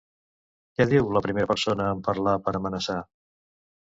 [0.77, 2.97] Què diu, la primera persona en parlar, per amenaçar?